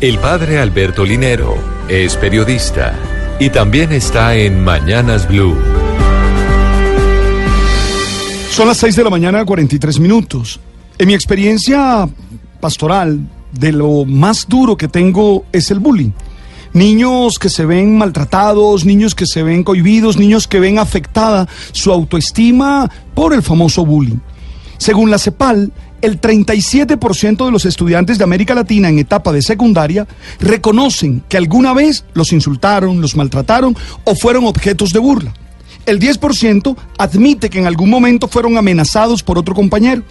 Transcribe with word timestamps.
El 0.00 0.18
padre 0.18 0.58
Alberto 0.58 1.04
Linero 1.04 1.56
es 1.86 2.16
periodista 2.16 2.94
y 3.38 3.50
también 3.50 3.92
está 3.92 4.34
en 4.34 4.64
Mañanas 4.64 5.28
Blue. 5.28 5.54
Son 8.50 8.66
las 8.66 8.78
6 8.78 8.96
de 8.96 9.04
la 9.04 9.10
mañana, 9.10 9.44
43 9.44 10.00
minutos. 10.00 10.58
En 10.96 11.06
mi 11.06 11.12
experiencia 11.12 12.08
pastoral, 12.60 13.20
de 13.52 13.72
lo 13.72 14.06
más 14.06 14.48
duro 14.48 14.74
que 14.74 14.88
tengo 14.88 15.44
es 15.52 15.70
el 15.70 15.80
bullying. 15.80 16.12
Niños 16.72 17.38
que 17.38 17.50
se 17.50 17.66
ven 17.66 17.98
maltratados, 17.98 18.86
niños 18.86 19.14
que 19.14 19.26
se 19.26 19.42
ven 19.42 19.62
cohibidos, 19.62 20.16
niños 20.16 20.48
que 20.48 20.60
ven 20.60 20.78
afectada 20.78 21.46
su 21.72 21.92
autoestima 21.92 22.90
por 23.14 23.34
el 23.34 23.42
famoso 23.42 23.84
bullying. 23.84 24.20
Según 24.78 25.10
la 25.10 25.18
CEPAL, 25.18 25.70
el 26.02 26.20
37% 26.20 27.44
de 27.44 27.50
los 27.50 27.64
estudiantes 27.64 28.18
de 28.18 28.24
América 28.24 28.54
Latina 28.54 28.88
en 28.88 28.98
etapa 28.98 29.32
de 29.32 29.42
secundaria 29.42 30.06
reconocen 30.38 31.22
que 31.28 31.36
alguna 31.36 31.74
vez 31.74 32.04
los 32.14 32.32
insultaron, 32.32 33.00
los 33.00 33.16
maltrataron 33.16 33.76
o 34.04 34.14
fueron 34.14 34.46
objetos 34.46 34.92
de 34.92 34.98
burla. 34.98 35.34
El 35.86 35.98
10% 35.98 36.76
admite 36.98 37.50
que 37.50 37.58
en 37.58 37.66
algún 37.66 37.90
momento 37.90 38.28
fueron 38.28 38.56
amenazados 38.56 39.22
por 39.22 39.38
otro 39.38 39.54
compañero. 39.54 40.02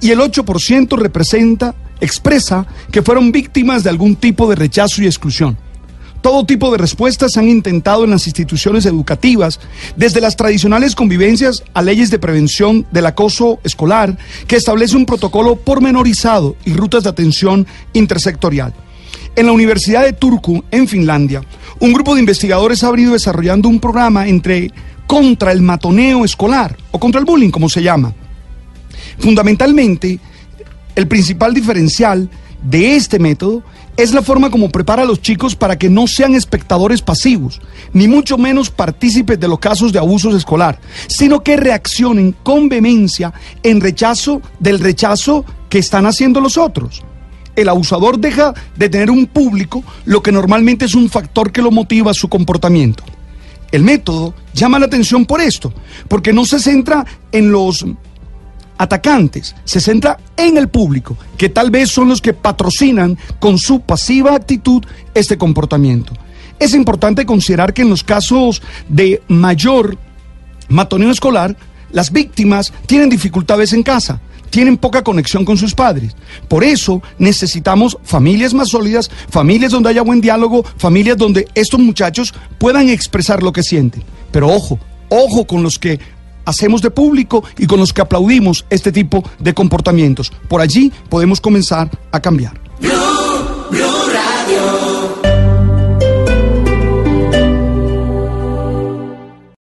Y 0.00 0.10
el 0.10 0.20
8% 0.20 0.96
representa, 0.98 1.74
expresa 2.00 2.66
que 2.90 3.02
fueron 3.02 3.32
víctimas 3.32 3.82
de 3.82 3.90
algún 3.90 4.16
tipo 4.16 4.48
de 4.48 4.56
rechazo 4.56 5.02
y 5.02 5.06
exclusión. 5.06 5.56
Todo 6.20 6.46
tipo 6.46 6.70
de 6.72 6.78
respuestas 6.78 7.36
han 7.36 7.48
intentado 7.48 8.04
en 8.04 8.10
las 8.10 8.26
instituciones 8.26 8.86
educativas, 8.86 9.60
desde 9.96 10.20
las 10.20 10.36
tradicionales 10.36 10.94
convivencias 10.94 11.62
a 11.74 11.82
leyes 11.82 12.10
de 12.10 12.18
prevención 12.18 12.86
del 12.90 13.06
acoso 13.06 13.60
escolar, 13.62 14.16
que 14.46 14.56
establece 14.56 14.96
un 14.96 15.06
protocolo 15.06 15.56
pormenorizado 15.56 16.56
y 16.64 16.72
rutas 16.72 17.04
de 17.04 17.10
atención 17.10 17.66
intersectorial. 17.92 18.74
En 19.36 19.46
la 19.46 19.52
Universidad 19.52 20.02
de 20.02 20.14
Turku, 20.14 20.64
en 20.70 20.88
Finlandia, 20.88 21.42
un 21.78 21.92
grupo 21.92 22.14
de 22.14 22.20
investigadores 22.20 22.82
ha 22.82 22.90
venido 22.90 23.12
desarrollando 23.12 23.68
un 23.68 23.80
programa 23.80 24.26
entre 24.26 24.70
contra 25.06 25.52
el 25.52 25.62
matoneo 25.62 26.24
escolar 26.24 26.76
o 26.90 26.98
contra 26.98 27.20
el 27.20 27.26
bullying, 27.26 27.50
como 27.50 27.68
se 27.68 27.82
llama. 27.82 28.14
Fundamentalmente, 29.18 30.18
el 30.94 31.06
principal 31.06 31.54
diferencial 31.54 32.28
de 32.62 32.96
este 32.96 33.18
método 33.18 33.62
es 33.96 34.12
la 34.12 34.22
forma 34.22 34.50
como 34.50 34.68
prepara 34.68 35.02
a 35.02 35.06
los 35.06 35.22
chicos 35.22 35.56
para 35.56 35.78
que 35.78 35.88
no 35.88 36.06
sean 36.06 36.34
espectadores 36.34 37.00
pasivos, 37.00 37.60
ni 37.92 38.08
mucho 38.08 38.36
menos 38.36 38.70
partícipes 38.70 39.40
de 39.40 39.48
los 39.48 39.58
casos 39.58 39.92
de 39.92 39.98
abusos 39.98 40.34
escolar, 40.34 40.78
sino 41.06 41.42
que 41.42 41.56
reaccionen 41.56 42.34
con 42.42 42.68
vehemencia 42.68 43.32
en 43.62 43.80
rechazo 43.80 44.42
del 44.60 44.80
rechazo 44.80 45.44
que 45.68 45.78
están 45.78 46.06
haciendo 46.06 46.40
los 46.40 46.58
otros. 46.58 47.02
El 47.54 47.70
abusador 47.70 48.18
deja 48.18 48.52
de 48.76 48.90
tener 48.90 49.10
un 49.10 49.26
público, 49.26 49.82
lo 50.04 50.22
que 50.22 50.30
normalmente 50.30 50.84
es 50.84 50.94
un 50.94 51.08
factor 51.08 51.50
que 51.50 51.62
lo 51.62 51.70
motiva 51.70 52.10
a 52.10 52.14
su 52.14 52.28
comportamiento. 52.28 53.02
El 53.72 53.82
método 53.82 54.34
llama 54.52 54.78
la 54.78 54.86
atención 54.86 55.24
por 55.24 55.40
esto, 55.40 55.72
porque 56.08 56.34
no 56.34 56.44
se 56.44 56.60
centra 56.60 57.04
en 57.32 57.50
los 57.50 57.84
atacantes, 58.78 59.54
se 59.64 59.80
centra 59.80 60.18
en 60.36 60.56
el 60.56 60.68
público, 60.68 61.16
que 61.36 61.48
tal 61.48 61.70
vez 61.70 61.90
son 61.90 62.08
los 62.08 62.20
que 62.20 62.34
patrocinan 62.34 63.18
con 63.38 63.58
su 63.58 63.80
pasiva 63.80 64.34
actitud 64.34 64.84
este 65.14 65.38
comportamiento. 65.38 66.12
Es 66.58 66.74
importante 66.74 67.26
considerar 67.26 67.74
que 67.74 67.82
en 67.82 67.90
los 67.90 68.02
casos 68.02 68.62
de 68.88 69.22
mayor 69.28 69.98
matoneo 70.68 71.10
escolar, 71.10 71.56
las 71.92 72.10
víctimas 72.10 72.72
tienen 72.86 73.08
dificultades 73.08 73.72
en 73.72 73.82
casa, 73.82 74.20
tienen 74.50 74.76
poca 74.76 75.02
conexión 75.02 75.44
con 75.44 75.56
sus 75.56 75.74
padres. 75.74 76.16
Por 76.48 76.64
eso 76.64 77.02
necesitamos 77.18 77.98
familias 78.04 78.54
más 78.54 78.68
sólidas, 78.68 79.10
familias 79.28 79.72
donde 79.72 79.90
haya 79.90 80.02
buen 80.02 80.20
diálogo, 80.20 80.64
familias 80.76 81.16
donde 81.16 81.46
estos 81.54 81.80
muchachos 81.80 82.34
puedan 82.58 82.88
expresar 82.88 83.42
lo 83.42 83.52
que 83.52 83.62
sienten. 83.62 84.02
Pero 84.30 84.48
ojo, 84.48 84.78
ojo 85.08 85.46
con 85.46 85.62
los 85.62 85.78
que 85.78 86.00
hacemos 86.46 86.80
de 86.80 86.90
público 86.90 87.44
y 87.58 87.66
con 87.66 87.78
los 87.78 87.92
que 87.92 88.00
aplaudimos 88.00 88.64
este 88.70 88.90
tipo 88.90 89.22
de 89.38 89.52
comportamientos. 89.52 90.32
Por 90.48 90.62
allí 90.62 90.90
podemos 91.10 91.40
comenzar 91.42 91.90
a 92.10 92.20
cambiar. 92.20 92.58